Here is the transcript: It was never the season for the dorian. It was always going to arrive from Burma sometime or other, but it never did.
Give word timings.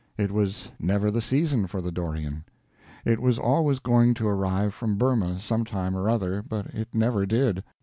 It 0.17 0.31
was 0.31 0.71
never 0.79 1.11
the 1.11 1.21
season 1.21 1.67
for 1.67 1.79
the 1.79 1.91
dorian. 1.91 2.43
It 3.05 3.19
was 3.21 3.37
always 3.37 3.77
going 3.77 4.15
to 4.15 4.27
arrive 4.27 4.73
from 4.73 4.97
Burma 4.97 5.37
sometime 5.39 5.95
or 5.95 6.09
other, 6.09 6.41
but 6.41 6.65
it 6.73 6.87
never 6.95 7.27
did. 7.27 7.63